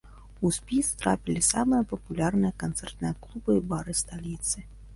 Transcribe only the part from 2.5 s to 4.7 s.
канцэртныя клубы і бары сталіцы.